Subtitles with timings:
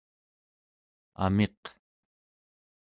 [1.25, 1.61] amiq